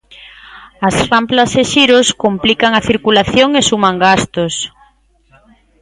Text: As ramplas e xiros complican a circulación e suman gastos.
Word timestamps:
As 0.87 0.95
ramplas 1.09 1.51
e 1.61 1.63
xiros 1.71 2.07
complican 2.23 2.71
a 2.75 2.85
circulación 2.89 3.49
e 3.59 3.61
suman 3.69 3.95
gastos. 4.05 4.53